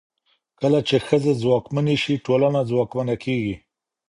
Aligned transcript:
کله 0.59 0.79
چې 0.87 0.95
ښځې 1.07 1.33
ځواکمنې 1.41 1.95
شي، 2.03 2.13
ټولنه 2.25 2.59
ځواکمنه 2.69 3.15
کېږي. 3.23 3.55